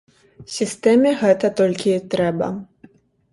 Сістэме 0.53 1.11
гэта 1.23 1.51
толькі 1.61 1.93
і 1.97 2.01
трэба. 2.15 2.49